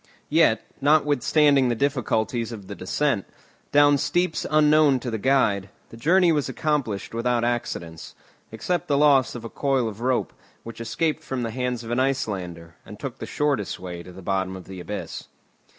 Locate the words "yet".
0.31-0.65